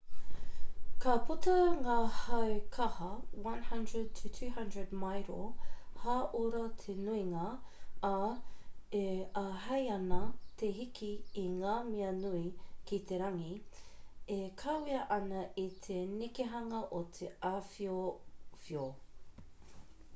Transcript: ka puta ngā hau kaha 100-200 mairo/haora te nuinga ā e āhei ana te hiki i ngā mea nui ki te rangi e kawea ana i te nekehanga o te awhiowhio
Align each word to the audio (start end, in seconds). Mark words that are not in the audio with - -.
ka 1.03 1.13
puta 1.25 1.55
ngā 1.87 1.95
hau 2.19 2.53
kaha 2.75 3.09
100-200 3.47 4.95
mairo/haora 5.01 6.61
te 6.85 6.95
nuinga 7.01 7.43
ā 8.09 8.31
e 9.01 9.03
āhei 9.43 9.85
ana 9.97 10.21
te 10.63 10.71
hiki 10.79 11.11
i 11.43 11.45
ngā 11.59 11.75
mea 11.91 12.09
nui 12.23 12.41
ki 12.91 13.01
te 13.13 13.21
rangi 13.25 13.53
e 14.39 14.41
kawea 14.65 15.05
ana 15.19 15.45
i 15.67 15.69
te 15.89 16.01
nekehanga 16.17 16.81
o 17.03 17.05
te 17.21 17.31
awhiowhio 17.55 18.89